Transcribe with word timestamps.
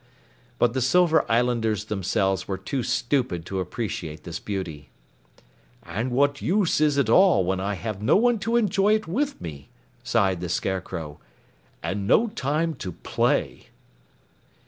But 0.57 0.73
the 0.73 0.81
Silver 0.81 1.31
Islanders 1.31 1.85
themselves 1.85 2.47
were 2.47 2.57
too 2.57 2.81
stupid 2.81 3.45
to 3.45 3.59
appreciate 3.59 4.23
this 4.23 4.39
beauty. 4.39 4.89
"And 5.83 6.09
what 6.09 6.41
use 6.41 6.81
is 6.81 6.97
it 6.97 7.07
all 7.07 7.45
when 7.45 7.59
I 7.59 7.75
have 7.75 8.01
no 8.01 8.15
one 8.17 8.39
to 8.39 8.57
enjoy 8.57 8.95
it 8.95 9.07
with 9.07 9.39
me," 9.39 9.69
sighed 10.01 10.41
the 10.41 10.49
Scarecrow. 10.49 11.19
"And 11.83 12.07
no 12.07 12.29
time 12.29 12.73
to 12.77 12.93
_play!" 12.93 13.67